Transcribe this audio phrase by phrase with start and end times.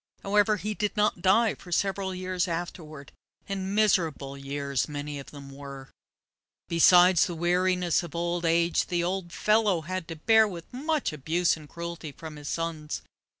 [0.23, 3.11] However, he did not die for several years afterward,
[3.47, 5.91] and miserable years many of them were.
[6.67, 11.55] Besides the weariness of old age, the old fellow had to bear with much abuse
[11.55, 13.03] and cruelty from his sons.